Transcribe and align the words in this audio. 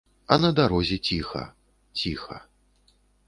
А 0.35 0.37
на 0.37 0.49
дарозе 0.59 0.97
ціха, 1.09 1.45
ціха. 1.93 2.41